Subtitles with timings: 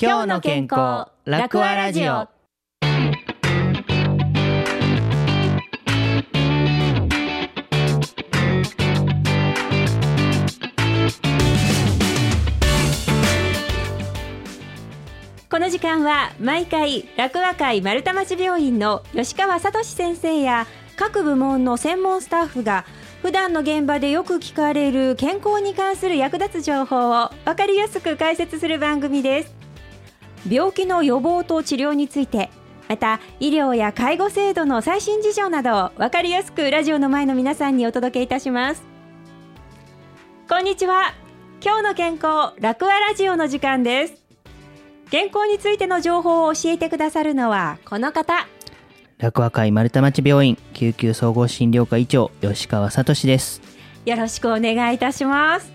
[0.00, 2.26] 今日の健康楽和ラジオ。
[15.48, 20.66] この時間は毎回楽和会丸太町病院の吉川聡先生や
[20.96, 22.86] 各部門の専門スタッフが
[23.20, 29.61] 普段の現場でよく聞かれる健康に関する役立つ情報を分かりやすく解説する番組です。
[30.48, 32.50] 病気の予防と治療について
[32.88, 38.82] また医療や介護制度の最新事情などを分かりやすくラジオの前の皆さんにお届けいたします。
[40.48, 41.14] こんにちは。
[41.64, 44.14] 今日の健康楽和ラジオの時間です。
[45.10, 48.46] 健康についての情報を教えてくださるのはこの方。
[49.18, 53.62] 楽和会丸太町病院救急総合診療科医長吉川聡です。
[54.04, 55.71] よろしくお願いいたします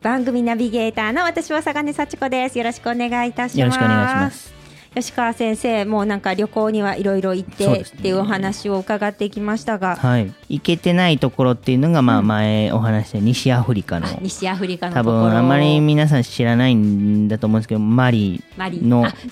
[0.00, 2.56] 番組ナビゲーターの私は佐賀根幸子です。
[2.56, 3.58] よろしくお願いいたします。
[3.58, 4.54] よろしくお願いします。
[4.94, 10.32] 吉川先生もうなんか旅行にはいろいろ行ってっていうお話を伺ってきましたが、はい。
[10.48, 18.80] 行けてないところっていうのがまあ前お話した西アフリカの、あ西アフリカの多分あまり皆さん知らないんだと思うんですけどマリマリ。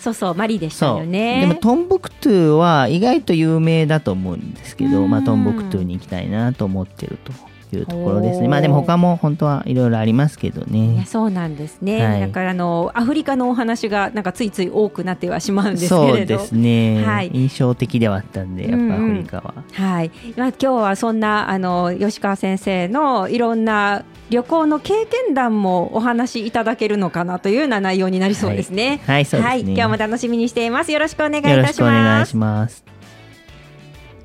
[0.01, 1.43] そうそうマリでしたよね。
[1.43, 4.91] でもトンボクトゥは意外と有名だと思うんですけうん。
[4.91, 7.33] どまあトンボクトゥに行きたいなと思ってると
[7.75, 8.49] いうところですね。
[8.49, 11.05] まあでも他も本当はいろいろありますけどね。
[11.09, 12.21] そうなんですね、はい。
[12.21, 16.07] だからあのアフリカのお話がなんかついつい多くなってはしまうんですけれど。
[16.17, 17.31] そうですね、はい。
[17.33, 29.01] 印象的ではあったんでやっぱアフリカは、はい、まあ、今日はそんなあの吉川先生のいろんな旅行の経験談もお話しいただけるのかなというような内容になりそうですね。
[29.07, 29.17] はい。
[29.17, 29.73] はいそうですね。
[29.73, 30.93] 今日も楽しみにしています。
[30.93, 32.29] よろしくお願いいよろたししくお願ます。
[32.29, 32.96] いします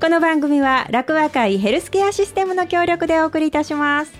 [0.02, 4.12] この番組は楽和会ヘルスケアシステムの協力でお送りいたします。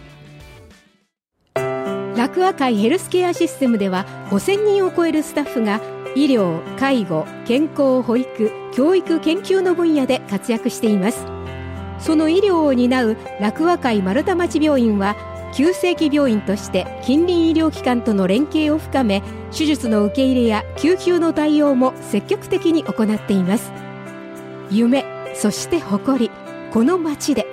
[2.17, 5.81] 楽和会ヘルスケアシステムでは5000人を超えるスタッフが
[6.15, 11.27] 医療介護健康保育教育研究の分野で活躍しています
[11.99, 15.17] その医療を担う楽和会丸太町病院は
[15.53, 23.73] 急性期病院として近隣医療機関との連携を深め手術の受け入れや救急の対応も積極的に行っています
[24.71, 26.31] 夢そして誇り
[26.73, 27.49] この町で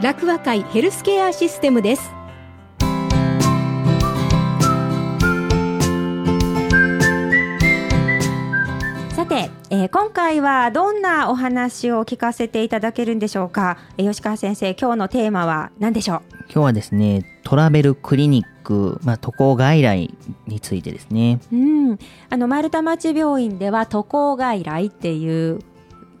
[0.00, 2.02] 楽和会ヘルスケアシステムです。
[9.14, 13.76] さて、えー今回はどんなお話を聞かせていただけるんでしょうか？
[13.98, 16.22] えー吉川先生、今日のテーマは何でしょう？
[16.44, 20.14] 今日はですねトラベルクリニック、まあ、渡航外来
[20.46, 21.38] についてですね。
[21.52, 21.98] うん、
[22.30, 25.60] あの丸太町病院では渡航外来っていう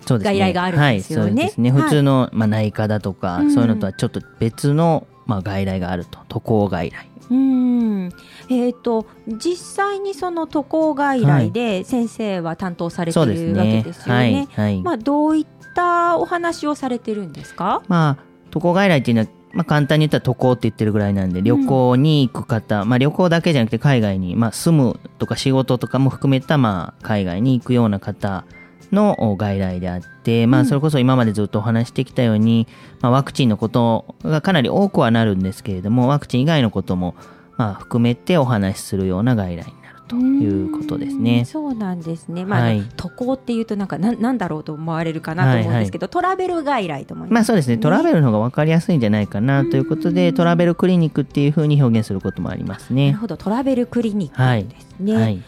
[0.06, 0.38] そうですね。
[0.38, 1.24] 外来があるんですよね。
[1.24, 1.70] はい、そうですね。
[1.72, 1.82] はい。
[1.82, 3.50] 普通の、まあ、内科だとか、うん。
[3.52, 6.18] そういうのとはちょっと別の、まあ、外来があると。
[6.28, 7.08] 渡航外来。
[7.30, 8.10] うん。
[8.50, 14.46] えっ、と実際にその渡航外来で先生は担当されているわけねですよね。
[14.52, 14.82] はい、はい。
[14.82, 17.82] まあどういったお話をされてるんですか？
[17.88, 28.44] まあ渡航外来っていうのは、まあ、簡単に言ったら渡航って言ってるぐらいなんで旅行に行く方、まあ、旅行だけじゃなくて海外に、まあ、住むとか仕事とかも含めた、まあ、海外に行くような方
[28.92, 32.66] のお外来であって、まあ、うんそれこそ今までずっとお話してきたように、
[33.00, 37.14] まあ、ワクチンのことがかなり多くはなるんですけれどもワクチン以外のことも、
[37.56, 41.44] まあ、含めてお話しするような外来になるということですうんね。
[41.44, 42.44] そうなんですね。
[42.44, 47.34] まあ、はい渡航っていうとなんかなんなんだろうと思われるかなと思うんですけど、トラベル外来と思います。
[47.34, 53.08] まあそうですね、トラベルの方が分かりやすいんじゃないかなということで、トラベルクリニックっていうふうに表現することもありますね。
[53.08, 55.14] なるほどトラベルクリニックですね。
[55.14, 55.22] はい。
[55.22, 55.42] はい、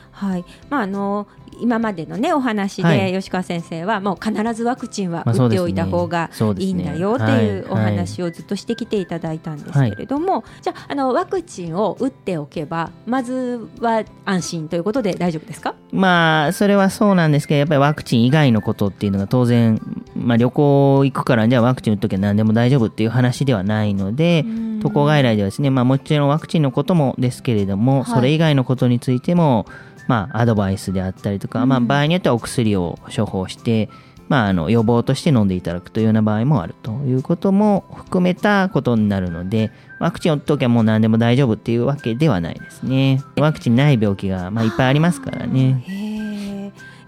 [0.70, 1.26] まああの
[1.58, 3.12] 今までのねお話で、はい。
[3.14, 7.84] 吉川先生はもう必ずワクチンは打っておいた方がいいんだよっていうおはい。
[7.96, 15.74] 話をずっとしてきていただいたんですけれども、じゃああのワクチンを打っておけばまずは安心ということで大丈夫ですか？
[15.92, 19.80] まあ、それはそうなんですけど、やっぱりワクチン以外のことっていうのが当然、
[20.14, 24.44] まあ旅行行くからじゃあワクチン打っときゃ何でも大丈夫っていう話ではないので、
[24.88, 29.66] 渡航外来ではですね、まあもちろんワクチンのこともですけれども、はいそれ以外のことについても、
[30.08, 33.88] まあアドバイスであったりとか、まあうん場合によってはお薬を処方して、
[34.28, 43.22] まああの予防として飲んでいただくというような場合もあるということも含めたことになるので、ワクチンを打っときゃもう何でも大丈夫っていうわけではないですね。
[43.36, 45.82] ワクチンない病気がまあいっぱいありますからね。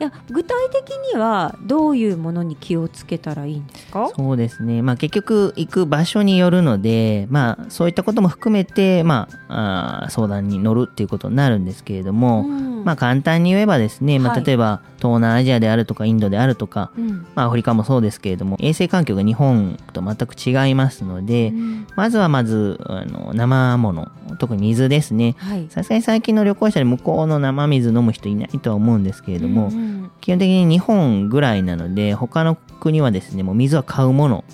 [0.01, 4.11] いや具体的にはどういうものに気をつけたらいいんですか？
[4.17, 4.81] そうですね。
[4.81, 12.85] まあ結局行く場所によるので、まあそういったことも含めて、まあ、あー相談に乗るっていうことになるんですけれども、うん。
[12.85, 14.45] まあ簡単に言えばですね、まあ、はい。
[14.45, 17.27] 例えば東南アジアであるとかインドであるとか、うん。
[17.35, 21.87] まあ、アフリカもそうですけれども衛生環境が日本と全く違いますので、うん。
[21.97, 25.35] まずはまずあの生もの特に水ですね。
[25.39, 25.67] はい。
[25.71, 29.88] さすがに最近の旅行者で向こうの生水飲む人いないとは思うんですけれども、うんうん
[30.21, 34.45] 基本的に日本ぐらいなので他の国はですねもう水は買うもの。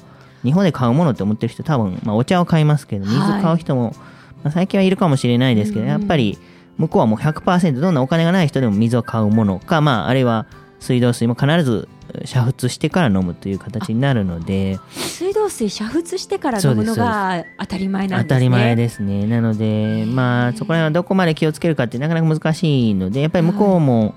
[0.43, 3.43] 日本で買うものって思ってる人多分、まあ、お茶を買いますけど水はい。
[3.43, 3.95] 買う人も、
[4.43, 5.89] まあ、最近はいるかもしれないですけど、うん。
[5.89, 6.39] やっぱり
[6.77, 10.47] 向こうはもう100%どんなお金がない人でも水を買うものか、まあ、あるいは
[10.81, 14.79] 水道水も必ず煮沸してから飲むという形になるので。
[14.91, 18.29] 水道水煮沸してから飲むのが当たり前なんですね。
[18.29, 19.27] 当たり前ですね。
[19.27, 24.15] なのでまあそこら辺はどこまで気をつけるかってなかなか難しいのでやっぱり向こうも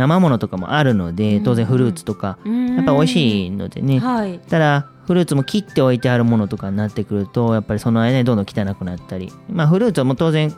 [0.00, 2.76] 生ものとかもあるので当然フルーツとかうん。
[2.76, 4.00] やっぱ美味しいのでね。
[4.00, 4.38] はい。
[4.38, 9.30] ただフルーツも切っておいてあるものとかになってくるとやっぱりその間にどんどん汚くなったり。
[9.52, 10.54] まあフルーツはもう当然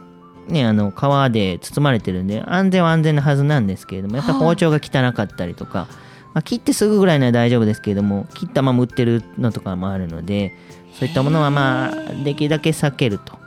[0.49, 5.89] ねあの皮で包まれてるんで安全は安全なはずなんですけれどもやっぱり包丁が汚かったりとか、
[6.35, 10.55] まあ、切ってすぐぐらいなら大丈夫ですけれども切ったまま売ってるのとかもあるので
[10.93, 13.39] そういったものはまあできるだけ避けると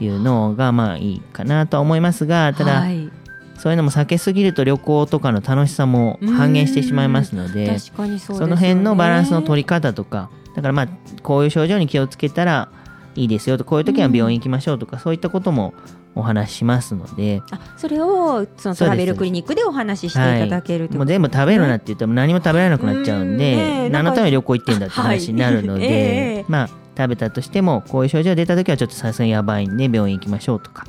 [0.00, 3.10] いうのがまあいいかなとは思いますがただ、はい
[3.58, 7.78] そういうのも避けすぎると旅行とかの楽しさも半減してしまいますのでね。
[7.78, 10.88] その辺のバランスの取り方とかだからまあ
[11.22, 12.70] こういう症状に気をつけたら
[13.14, 15.74] いいですよとこういう時は病院行きましょうとか、そういったことも
[16.14, 25.96] お話ししますので、あそれをそのトラベルクリニックでお話ししていただけるってもう全部食べるなって言っても何も食べられなくなっちゃうんで、うん何のために旅行行ってんだって話になるので、は いえ
[26.40, 26.44] え。
[26.48, 30.84] まあ食べたとしてもこういう症状が出た時はちょっとさすがにやばいんで病院行きましょうとか、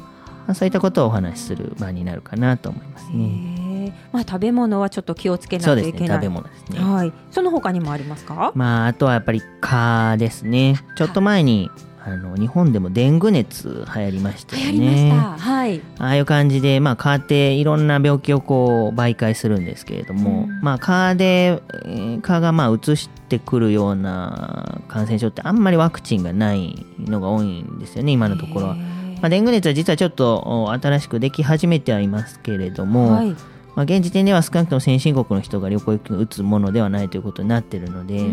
[0.50, 3.94] まあ、そういったことをお話しする場になるかなと思いますね。
[4.12, 6.80] まあ食べ物はちょっと気をつけなそうですねきゃいけない食べ物ですね。
[6.80, 8.52] はいその他にもありますか？
[8.56, 10.84] まあ、あとはやっぱり蚊ですね。
[10.96, 11.70] ちょっと前に、
[12.04, 15.10] あの、日本でもデング熱流行りましたよ流行りましね。
[15.12, 28.78] たはいああいう感じで、まあ、蚊っていろんな病気をこう、媒介するんですけれども、うんまあ、蚊で、えー蚊がまあ、移してくるような感染症ってあんまりワクチンがないのが多いんですよね、今のところは。
[29.22, 33.36] まあ、デング熱は実はちょっとお新しくでき始めてはいますけれども、はい。
[33.76, 38.28] まあ、現時点では少なくとも先進国の人が旅行行くの打つものではないということになっているので、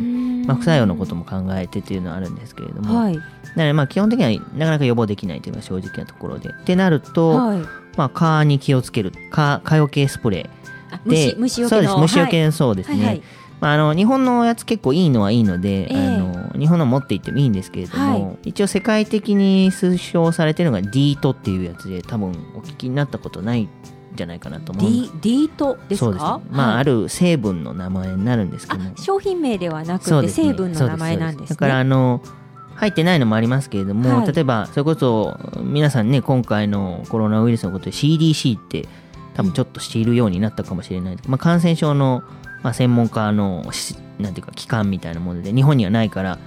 [0.46, 3.16] まあ、副作用のことも考えてというのはあるんですけれども、はい。
[3.16, 6.50] なのでまあ基本的にはなかなか予防できないというのが正直なところで。
[6.50, 7.58] ってなると、はい。
[7.96, 10.50] まあ、蚊に気をつける蚊蚊よけスプレ
[10.90, 12.16] あーで虫虫よけのそうです。
[12.16, 13.22] 虫よけ、そうですね、はいはい
[13.60, 16.16] まあ、あの日本のやつ結構いいのはいいので、ええ。
[16.16, 23.68] あの日本の持っていってもいいんですけれども、は一応世界的に推奨されているのが DEET っていうやつで多分お聞きになったことないん
[24.14, 26.40] じゃないかなと思うディートですか？
[26.40, 26.56] すね。
[26.56, 26.80] まあ、はい。
[26.80, 30.28] ある成分の名前になるんですけど商品名ではなくてね。
[30.28, 31.46] 成分の名前なんですね。
[31.48, 32.22] そうだからあの
[32.74, 34.32] 入ってないのもありますけれども、はい。
[34.32, 38.86] 例えばそれこそ皆さんね今回のコロナウイルスのことで CDC って
[39.34, 42.22] 多分ちょっと知るようになったかもしれない、まあ、感染症の、
[42.66, 46.40] まあ、専門家のしなんていうか機関みたいなもので日本にはないから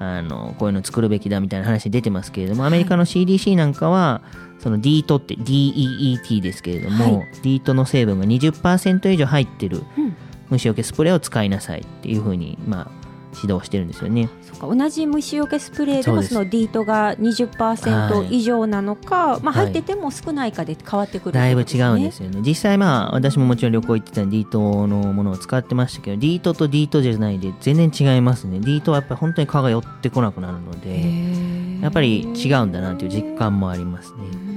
[0.00, 4.20] あのこういうの作るべきだみたいな話出てますけれどもアメリカの CDC なんかは
[4.58, 10.16] その DEET って DEET ですけれども、は DEET の成分が20%以上入ってるうん。
[10.50, 12.90] 虫除けスプレーを使いなさいっていうふうに、まあ、
[13.34, 14.28] 指導してるんですよね。
[14.42, 22.40] そっか同じ虫除けスプレーでもそのディートが20%以上なのか、まあ、はい入ってても少ないかで変わってくるだいぶ違うんねですよね。
[22.44, 28.58] 実際まあ私ももちろん旅行行ってたんで DEET のものを使ってましたけど DEET と DEET じゃないで全然違いますね。
[28.58, 34.52] DEET はやっぱり本当に蚊が寄ってこなくなるのでやっぱり違うんだなという実感もありますね。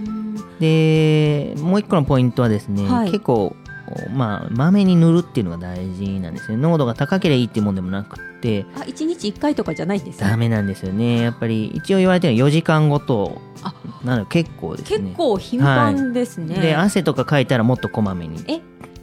[0.60, 3.56] でもう一個のポイントはですね、はい結構
[4.14, 6.58] まあまめに塗るっていうのが大事なんですね。
[6.58, 8.66] 濃度が高ければいいっていうもんでもなくって。
[8.76, 10.30] あ1日1回とかじゃないんですね。
[10.30, 11.22] ダメなんですよね。
[11.22, 13.42] やっぱり一応言われてるのは4時間ごと。
[13.64, 13.74] あ。
[14.04, 15.00] なので結構ですね。
[15.00, 18.44] 結構頻繁ですね、で汗とかかいたらもっとこまめに。
[18.48, 18.58] え？
[18.58, 18.60] っ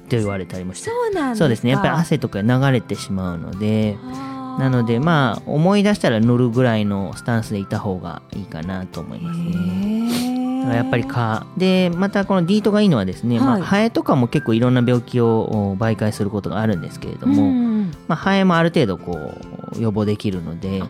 [0.08, 0.90] て言われたりもして。
[0.90, 1.44] そうなんですか。
[1.44, 1.70] そうですね。
[1.70, 3.96] やっぱり汗とか流れてしまうので。
[4.58, 10.31] なのでまあ思い出したら塗るぐらいのスタンスでいた方がいいかなと思いますね。
[10.74, 19.34] やっぱり蚊でまたこのディートがいいのはですね、まあ、はいハエとかも結構いろんな病気をお媒介することがあるんですけれども、うんまあ、ハエもある程度こ
[19.76, 20.82] う予防できるので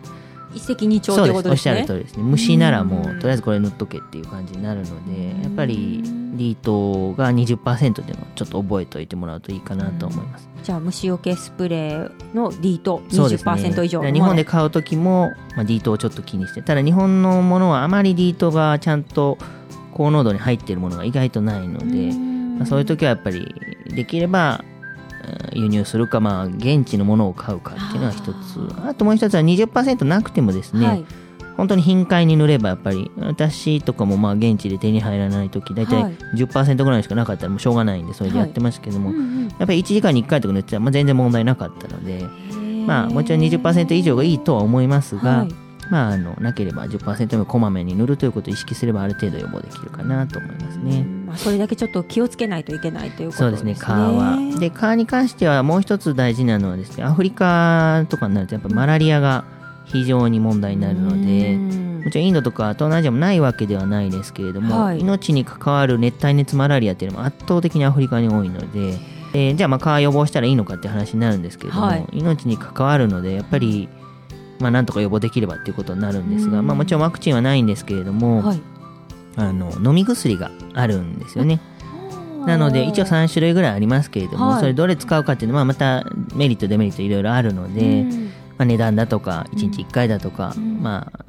[0.53, 1.71] 一石二鳥そうってことですね。
[1.71, 2.23] おっしゃる通りですね。
[2.23, 3.19] 虫ならもううん。
[3.19, 10.49] とりあえずこれ塗っとけっていう感じになるのでやっぱりディートが20%っていうのをちょっと覚えておいてもらうといいかなと思います。
[10.63, 13.51] じゃあ虫除けスプレーのディートそうですね。
[13.51, 13.99] 20%以上。
[13.99, 16.61] だから日本で買う時も、まあ、ディートをちょっと気にして。
[16.61, 19.37] ただ日本のものはあまりディートがちゃんと
[19.93, 22.15] 高濃度に入っているものが意外とないので、
[22.57, 23.53] まあ、そういう時はやっぱり
[23.89, 24.72] できればうん
[25.53, 28.59] 輸入するか、まあ、現地のものを買うかっていうのは一つ。
[28.85, 31.05] あともう一つは20%なくてもですね、はい。
[31.57, 36.13] 本当に頻回に塗ればやっぱり私とかもまあ現地で手に入らない時大体はい。
[36.35, 42.25] 10%ぐらいしかなかったらもうしょうがないんでそれでやってますけども、うんうんやっぱり1時間に1回とか塗ってたらまあ全然問題なかったので、
[42.87, 45.49] まあもちろん20%以上がいいとは思いますが、はい。
[45.91, 51.05] まああのなければ10%でもこまめに塗るということを意識すればある程度予防できるかなと思いますね。
[51.33, 53.63] うんまあ、それだけちょっと気をつけないといけないということそうでね。
[53.63, 54.59] ですすね、蚊は。
[54.59, 59.45] で、蚊に関してはもう一つ大事なのはですね、アフリカとかになるとやっぱマラリアが
[59.85, 61.57] 非常に問題になるので、
[62.03, 68.99] もちろんインドとか東南アジアもないわけではないですけれども、はい命に関わる熱帯熱マラリアっていうのも圧倒的にアフリカに多いので、
[69.33, 73.89] えーじゃあまあ蚊予防したらいいのかっていう話になるんですけれども、はい命に関わるのでやっぱり、
[74.59, 78.61] まあ、なんとか予防できればっていうことになるんですが、うんまあ、もちろんワクチンはないんですけれども、はい。
[79.35, 81.59] あの飲み薬があるんですよね。
[82.45, 84.59] なので一応3種類ぐらいありますけれども、はい。
[84.59, 86.03] それどれ使うかっていうのはまた
[86.35, 88.25] メリットデメリットいろいろあるので、うん。
[88.25, 90.81] まあ、値段だとか1日1回だとか、うん。
[90.81, 91.25] まあ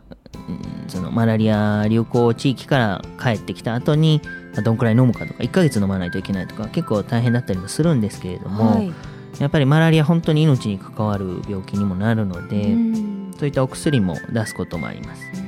[0.49, 4.21] うんそのマラリア流行地域から帰ってきた後に、
[4.53, 8.93] まあ、どんくらい飲むかとか1ヶ月飲まないといけないとか結構大変だったりもするんですけれども、はい。
[9.39, 13.35] やっぱりマラリア本当に命に関わる病気にもなるので、うん。
[13.39, 15.44] そういったお薬も出すこともあります。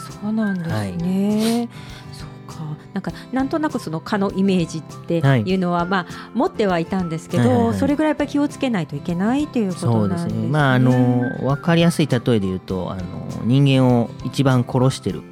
[0.00, 1.68] そうなんですね。
[2.12, 10.42] そうかなんかなんとなくその蚊のイメージってはいいうのは、まあ持ってはいたんですけど、はいはいはいそれぐらいやっぱり気をつけないといけないということなんですすね。
[10.42, 10.48] ね。
[10.48, 15.22] まああの分かりやすい例えで言うとあの人間を一番殺してる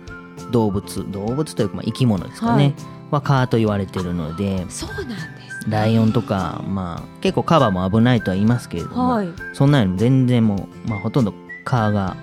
[0.50, 2.74] 動物動物というかまあ生き物ですかね、
[3.10, 5.38] は蚊と言われてるのでそうなんです、ね。
[5.68, 9.28] ライオンとか、まあ、結構カバも危ないとは言いますけれども、はい。
[9.52, 11.34] そんなよりも全然もう、まあ、ほとんど
[11.64, 12.16] 蚊が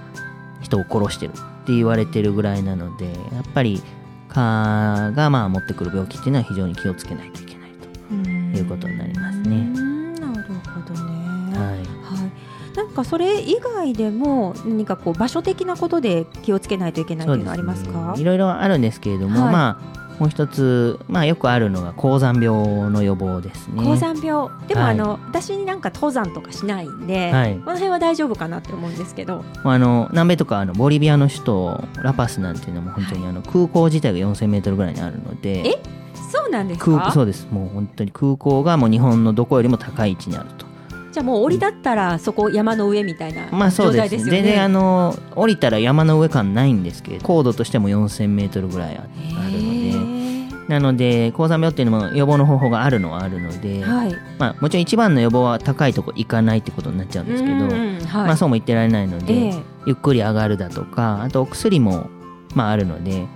[0.61, 1.33] 人を殺してる
[1.65, 3.81] って言われてるぐらいなのでやっぱり
[4.29, 8.57] 蚊がまあ持ってくる病気っていうのは非常に気をつけないといけないと。
[8.60, 11.57] いうことになりますねうんなるほどね。
[11.57, 11.86] はいはい。
[12.77, 18.13] なんかそれ以外でも何かこう場所的なことで気をつけないといけないというのはありますか？
[18.17, 23.84] いろいろあるんですけれども、はいまあもう一つ、まあ、よくあるのが高山病の予防ですね。
[23.84, 24.50] 高山病。
[24.67, 24.91] でも、はい。
[24.91, 27.55] あの私なんか登山とかしないんで、はい。
[27.55, 29.43] この辺は大丈夫かなって思うんですけど。
[29.63, 35.81] あの南米とかあのボリビアの首都ラパスなんていうのも本当にあの空港自体が4000メートルぐらいにあるのでえ？
[36.31, 36.91] そうなんですか？
[36.98, 37.48] 空そうです。
[37.51, 40.65] もう本当に空港がもう日本のどこよりも高い位置にあると。
[41.12, 49.10] じゃあもう降り立ったらそこ山の上みたいなまあそうです状態ですよね、全然あの降りたら山の上感ないんですけど高度としても4000メートルぐらいあある。
[49.10, 49.44] のでへー
[50.67, 54.15] なので高山病っていうのも予防の方法があるのはあるので、はい。
[54.39, 58.27] まあ、もちろん一番の予防は高いとこ行かないってことになっちゃうんですけど、はい。
[58.27, 59.55] まあ、そうも言ってられないので、ええ。
[59.86, 62.10] ゆっくり上がるだとかあとお薬も、
[62.55, 63.27] まあ、あるので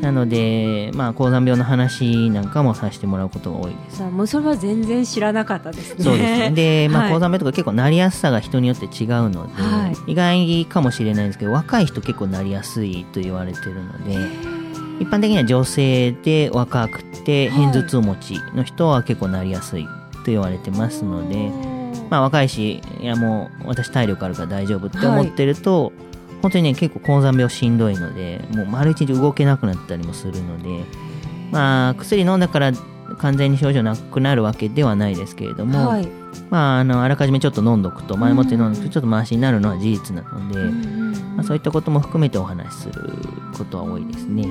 [0.00, 4.02] なので、まあ、高山病の話なんかもさせてもらうことが多いです。
[4.02, 6.04] もうそれは全然知らなかったですね。
[6.04, 6.50] そうですね。
[6.52, 7.12] で、 まあ、はい。
[7.12, 14.57] 高山病とか結構なりやすさが人によって違うので、は意外かもしれないんですけど若い人結構なりやすいと言われてるので
[15.00, 17.66] 一般的には女性で若くてはい。
[17.66, 21.50] 片頭痛持ちの人は結構なりやすいと言われてますので、
[22.10, 25.92] まあ、若いしいやもう私体力あるから大丈夫って思ってると、
[26.42, 30.84] 本当にね結構高山病しんどいのでもう丸一日動けなくなったりもするので
[31.50, 32.72] まあ薬飲んだから
[33.18, 36.08] 完全に症状なくなるわけではないですけれども、はい。
[36.50, 40.58] まあ、あのあらかじめちょっと飲んどくと前もって飲んどくとちょっとマシになるのは事実なので、
[41.34, 43.12] まあ、そういったことも含めてお話しする
[43.56, 44.46] ことは多いですね。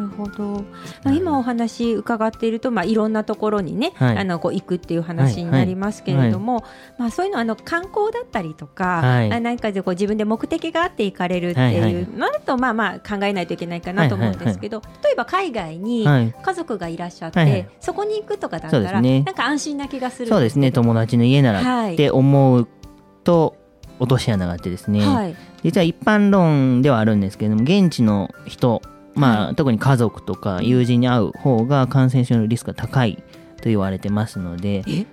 [0.00, 0.64] なるほど、
[1.04, 4.18] まあ、今お話伺っていると、まあ、いろんなところにね、はい。
[4.18, 6.64] あのこう行くっていう話になりますけれども、
[6.98, 9.32] まあ、そういうのあの観光だったりとか、はい。
[9.32, 16.34] あ何かでこう自分で目的があって行かれるってはいはいいうのだとまあまあ考えないといけないかなと思うんですけど、例えば海外にはい。
[16.42, 17.68] 家族がいらっしゃって、はいはい。
[17.80, 19.22] そこに行くとかだったら、ね。
[19.22, 20.26] なんか安心な気がする。
[20.26, 20.72] んそうですね。
[20.72, 21.94] 友達の家ならはい。
[21.94, 22.68] って思う
[23.24, 23.56] と
[23.98, 25.36] 落とし穴があってですね、はい。
[25.62, 28.80] 実は一般論ではあるんですけれども現地の人、
[29.14, 33.16] まあ特に家族とか友人に会う方が感染症のリスクが高い
[33.56, 35.06] と言われてますのでえ？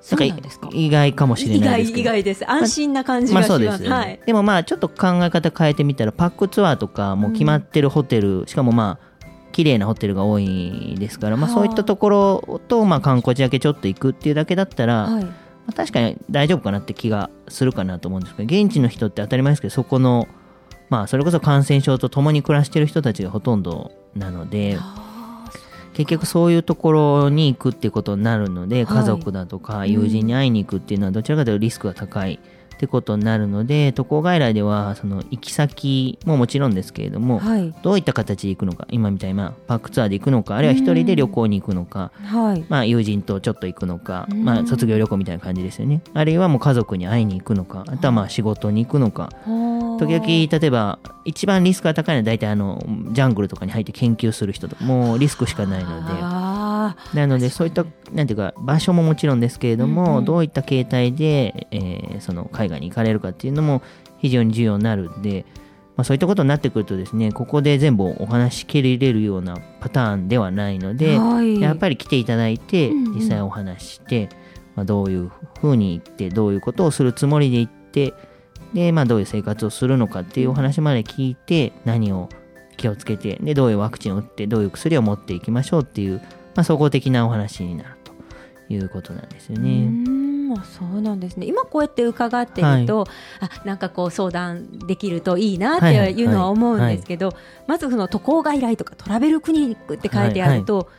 [0.00, 0.68] そうなんですか？
[0.72, 2.00] 意外かもしれないですけど。
[2.02, 2.50] 意外です。
[2.50, 9.08] 安心な感じまあがします,、そうですでもまあちょっと考え方変えてみたらパックツアーとかもう決まってるホテル、しかもまあ
[9.50, 11.54] 綺麗なホテルが多いですから、まあ、はあ。
[11.56, 15.26] そういったところと、まあ、観光地だけちょっと行くっていうだけだったら、まはい。
[15.66, 20.28] あ、確かに大丈夫かなって気がするかなと思うんですけど現地の人って当たり前ですけどそこの
[20.88, 24.78] まあそれこそ感染症と共に暮らしてる人たちがほとんどなので
[25.94, 28.96] 結局そういうところに行くっていうことになるので、はい。
[28.98, 32.38] 家族だとか友人に会いに行くっていうのはどちらかというとリスクが高い
[32.78, 37.74] ってことになるので渡航外来ではその行き先ももちろんですけれども、はい。
[37.82, 42.64] どういった形で行くのか今みたいにまあパックツアーで行くのかあるいは一人で旅行に行くのか、はい。
[42.68, 44.44] まあ、友人とちょっと行くのか、うん。
[44.44, 46.02] まあ、卒業旅行みたいな感じですよね。
[46.14, 49.30] あるいはもう家族に会いに行くのかあとはまあ仕事に行くのか、
[49.98, 52.80] 時々例えば一番リスクが高いのは大体あの
[53.10, 56.12] ジャングルとかに入って研究する人とかもうリスクしかないので。
[56.12, 56.47] あ
[57.14, 60.24] なのでそういったなんていうか場所ももちろんですけれども、うんうん。
[60.24, 63.82] どういった形態で、えーその海外に行かれるかっていうのも
[64.18, 65.44] 非常に重要になるんで、
[65.96, 71.60] まあ、そういったことになってくるとですねここで全部お話し切りれるようなパターンではないので、はい。
[71.60, 73.14] やっぱり来ていただいてうんうん。
[73.14, 74.28] 実際お話しして、
[74.74, 75.30] まあ、どういう
[75.60, 78.14] ふうに行ってどういうことをするつもりで行って
[78.74, 82.28] で、まあ、どういう生活をするのかっていうお話まで聞いて何を
[82.76, 86.22] 気をつけてでどういうワクチンを打ってどういう薬を持っていきましょうっていう、
[86.58, 88.10] まあ、総合的なお話になると
[88.68, 89.68] いうことなんですようね。
[89.68, 90.58] ーん。
[90.58, 91.46] あそうなんですね。
[91.46, 93.06] 今こうやって伺ってると、
[93.38, 97.32] あなんかこう相談できるといいなっていうのは思うんですけど、
[97.68, 100.90] まずその渡航外来とかトラベルクリニックって書いてあると、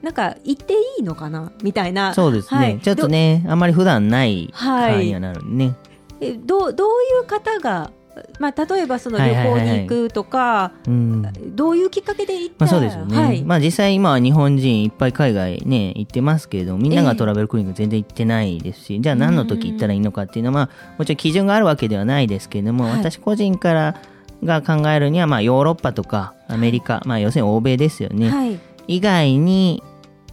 [0.00, 1.52] なんか行っていいのかな？
[1.62, 2.14] みたいな。
[2.14, 2.80] そうですね、はい。
[2.80, 5.74] ちょっとねあんまり普段ないはい会にはなるんでね、
[6.20, 6.92] えどうどうい
[7.22, 7.90] う方が、
[8.38, 11.22] まあ、例えばその旅行に行くとか、うん。
[11.56, 12.66] どういうきっかけで行った？
[12.66, 13.42] まあ、そうですよね、はい。
[13.42, 22.98] まあ、実際今は日本人いっぱい海外ね行ってますけれどもみんながトラベルクリニック全然行ってないですし、じゃあ何の時行ったらいいのかっていうのは、まあ、もちろん基準があるわけではないですけれども、はい。
[22.98, 23.96] 私個人から
[24.44, 29.82] が考えるには、まあ、ヨーロッパとかアメリカ、まあ、要するに欧米ですよね、はい、以外に、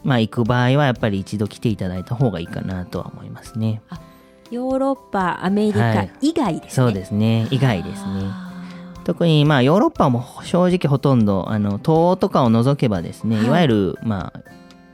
[0.03, 3.81] まあ、行く場合はやっぱり一度来ていただいた方がいいかなとは思いますね。
[4.51, 6.11] ヨーロッパアメリカはい。
[6.21, 7.47] 以外ですね、そうですね。
[7.51, 8.21] 以外ですね。
[8.23, 8.45] あ
[9.03, 9.79] 特にまあヨー。
[9.79, 14.41] ロッパも正直ほとんどあの東欧とかを除けばですね、はいい、わゆるまあ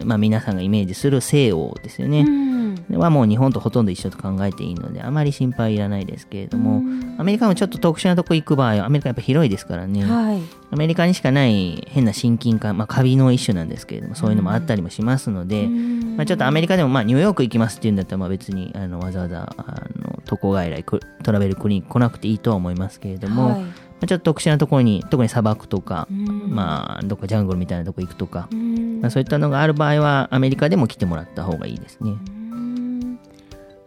[0.03, 2.54] まあ皆さんがイメージする西欧ですよね、ーうん
[2.92, 7.15] はもう日本とほとんど一緒と考えていいのであまり心配いらないですけれども、うん。
[7.18, 10.42] アメリカもちょっと特殊なとこ行く場合はアメリカやっぱ広いですからね、はい。
[10.72, 23.62] アメリカにしかない変な親近感、まあ、カビの一種なんですけれどもそういうのもあったりもしますので、まあ、ちょっとアメリカでもまあニューヨーク行きますっていうんだったらまあ別にあのわざわざあの渡航外来クトラベルクリニック来なくていいとは思いますけれども、はい。
[23.62, 23.70] ま
[24.04, 26.54] あ、ちょっと特殊なところに特に砂漠とか、うん。
[26.54, 29.01] まあどっかジャングルみたいなとこ行くとか、うん。
[29.01, 32.15] まあ、そういったのがある場合はアメリカでも来てもらった方がいいですね。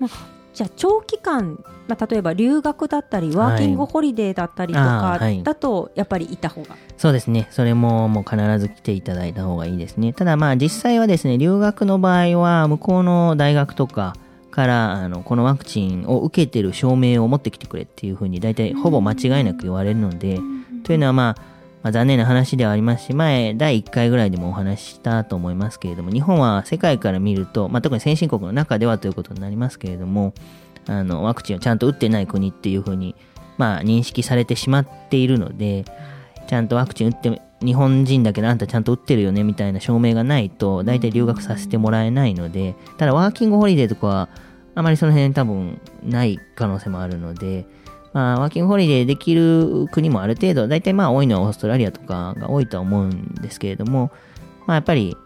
[0.00, 7.46] うんまあ、じゃあ長期間、まあ、例えば留学だったりワーキングホリデーだったりとあかだとやっぱりいた方が、そうですね。
[7.50, 10.12] それももう必ず来ていただいた方がいいですね。
[10.12, 14.14] ただまあ実際はですね、留学の場合は向こうの大学とか
[14.50, 20.40] からあのこのワクチンを受けてる証明を持ってきてくれっていうふうに大体ほぼ間違いなく言われるので、
[20.82, 21.42] というのはまあ、
[21.82, 30.34] まあ、残念な話ではありますし、前、第1回ぐらいでもお話ししたと思いますけれども、日本は世界から見ると、まあ、特に先進国の中ではということになりますけれども、
[30.86, 33.14] あのワクチンをちゃんと打ってない国っていうふうに、
[33.58, 35.84] まあ、認識されてしまっているので、
[36.48, 44.28] ちゃんとワクチン打って、日本人だけどあんたちゃんと打ってるよねみたいな証明がないと、大体留学させてもらえないので、ただワーキングホリデーとかは、
[44.74, 47.66] あまりその辺多分ない可能性もあるので、
[48.12, 54.10] まあ、ワーキングホリデーできる国もある程度、大体まあ多いのはオーストラリアとかが多いとは思うんですけれども、
[54.66, 55.16] まあやっぱり、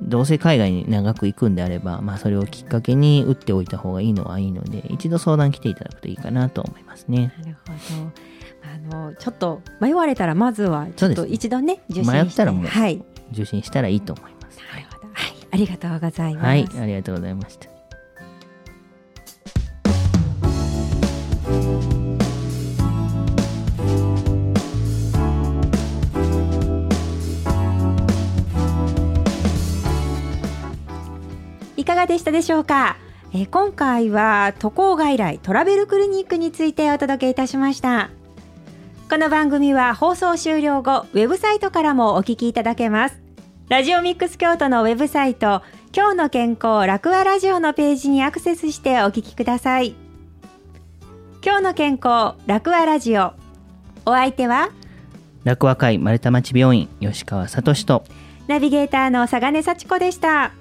[0.00, 7.32] どうせ海外に長く行くんであれば、まあそれをきっかけに打っておいた方がいいのはいいので、一度相談来ていただくといいかなと思いますね。
[7.38, 8.28] なるほど。
[8.92, 12.22] あのちょっと迷われたらまずはちょっと一度ね受診して。
[12.22, 13.02] 迷ったらもうはい。
[13.32, 14.58] 受診したらいいと思います。
[14.72, 15.08] なるほど。
[15.12, 15.34] はい。
[15.50, 17.77] ありがとうございます、はい、ありがとうございました。
[31.98, 32.96] がでしたでしょうか、
[33.32, 38.10] えー今回は渡航外来トラベルクリニックについてお届けいたしました。
[39.10, 43.20] この番組は放送終了後ウェブサイトからもお聞きいただけます。
[43.68, 45.62] ラジオミックス京都のウェブサイト
[45.94, 49.96] 今日の健康楽和ラジオのページにアクセスしてお聞きください。
[51.44, 53.32] 今日の健康楽和ラジオ。
[54.06, 54.70] お相手は？
[55.42, 58.04] 楽和会丸太町病院吉川聡と。
[58.46, 60.52] ナビゲーターの佐賀根幸子でした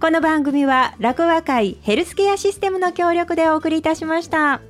[0.00, 4.60] この番組は落和会ヘルスケアシステムの協力でお送りいたしました。